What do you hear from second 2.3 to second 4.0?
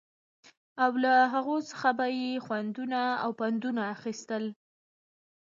خوندونه او پندونه